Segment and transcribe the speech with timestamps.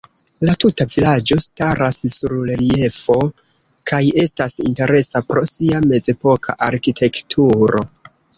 [0.47, 3.17] La tuta vilaĝo staras sur reliefo
[3.93, 7.85] kaj estas interesa pro sia mezepoka arkitekturo.